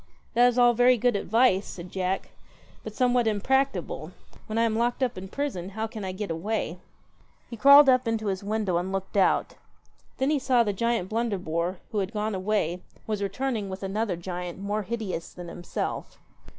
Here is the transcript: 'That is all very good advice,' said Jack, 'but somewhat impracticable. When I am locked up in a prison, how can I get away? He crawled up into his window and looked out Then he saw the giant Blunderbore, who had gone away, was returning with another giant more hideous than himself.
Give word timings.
'That 0.33 0.47
is 0.47 0.57
all 0.57 0.73
very 0.73 0.97
good 0.97 1.15
advice,' 1.15 1.67
said 1.67 1.91
Jack, 1.91 2.31
'but 2.83 2.95
somewhat 2.95 3.27
impracticable. 3.27 4.11
When 4.47 4.57
I 4.57 4.63
am 4.63 4.75
locked 4.75 5.03
up 5.03 5.15
in 5.15 5.25
a 5.25 5.27
prison, 5.27 5.69
how 5.77 5.85
can 5.85 6.03
I 6.03 6.11
get 6.11 6.31
away? 6.31 6.79
He 7.51 7.55
crawled 7.55 7.87
up 7.87 8.07
into 8.07 8.25
his 8.25 8.43
window 8.43 8.77
and 8.77 8.91
looked 8.91 9.15
out 9.15 9.53
Then 10.17 10.31
he 10.31 10.39
saw 10.39 10.63
the 10.63 10.73
giant 10.73 11.07
Blunderbore, 11.09 11.77
who 11.91 11.99
had 11.99 12.13
gone 12.13 12.33
away, 12.33 12.81
was 13.05 13.21
returning 13.21 13.69
with 13.69 13.83
another 13.83 14.15
giant 14.15 14.57
more 14.59 14.81
hideous 14.81 15.33
than 15.33 15.49
himself. 15.49 16.17